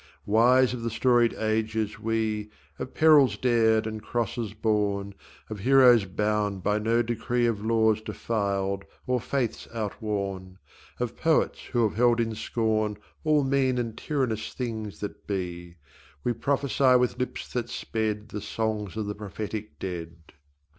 Wise 0.25 0.73
of 0.73 0.81
the 0.81 0.89
storied 0.89 1.35
ages 1.35 1.99
we, 1.99 2.49
Of 2.79 2.95
perils 2.95 3.37
dared 3.37 3.85
and 3.85 4.01
crosses 4.01 4.55
borne, 4.55 5.13
Of 5.47 5.59
heroes 5.59 6.05
bound 6.05 6.63
by 6.63 6.79
no 6.79 7.03
decree 7.03 7.45
Of 7.45 7.63
laws 7.63 8.01
defiled 8.01 8.83
or 9.05 9.21
faiths 9.21 9.67
outworn, 9.71 10.57
Of 10.99 11.15
poets 11.15 11.65
who 11.65 11.87
have 11.87 11.97
held 11.97 12.19
in 12.19 12.33
scorn 12.33 12.97
All 13.23 13.43
mean 13.43 13.77
and 13.77 13.95
tyrannous 13.95 14.53
things 14.53 15.01
that 15.01 15.27
be; 15.27 15.75
We 16.23 16.33
prophesy 16.33 16.95
with 16.95 17.19
lips 17.19 17.53
that 17.53 17.69
sped 17.69 18.29
The 18.29 18.41
songs 18.41 18.97
of 18.97 19.05
the 19.05 19.13
prophetic 19.13 19.77
dead. 19.77 20.15